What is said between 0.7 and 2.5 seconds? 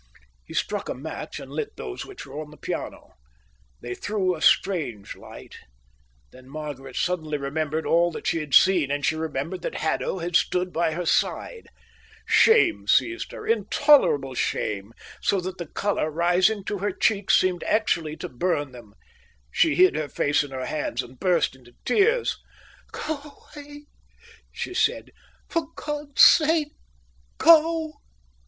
a match and lit those which were on